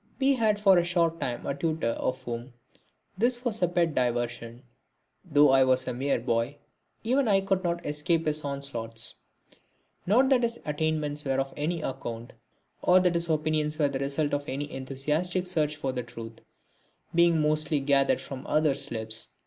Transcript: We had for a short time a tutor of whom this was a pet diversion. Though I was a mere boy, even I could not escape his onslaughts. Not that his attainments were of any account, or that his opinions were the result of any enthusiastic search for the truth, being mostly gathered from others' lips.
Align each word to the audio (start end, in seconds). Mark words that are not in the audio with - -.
We 0.19 0.33
had 0.33 0.59
for 0.59 0.79
a 0.79 0.83
short 0.83 1.19
time 1.19 1.45
a 1.45 1.53
tutor 1.53 1.89
of 1.91 2.23
whom 2.23 2.53
this 3.19 3.45
was 3.45 3.61
a 3.61 3.67
pet 3.67 3.93
diversion. 3.93 4.63
Though 5.23 5.51
I 5.51 5.63
was 5.63 5.85
a 5.87 5.93
mere 5.93 6.19
boy, 6.19 6.57
even 7.03 7.27
I 7.27 7.41
could 7.41 7.63
not 7.63 7.85
escape 7.85 8.25
his 8.25 8.43
onslaughts. 8.43 9.17
Not 10.07 10.29
that 10.29 10.41
his 10.41 10.59
attainments 10.65 11.23
were 11.23 11.39
of 11.39 11.53
any 11.55 11.83
account, 11.83 12.33
or 12.81 12.99
that 12.99 13.13
his 13.13 13.29
opinions 13.29 13.77
were 13.77 13.89
the 13.89 13.99
result 13.99 14.33
of 14.33 14.49
any 14.49 14.71
enthusiastic 14.73 15.45
search 15.45 15.75
for 15.75 15.91
the 15.91 16.01
truth, 16.01 16.41
being 17.13 17.39
mostly 17.39 17.79
gathered 17.79 18.21
from 18.21 18.47
others' 18.47 18.89
lips. 18.89 19.27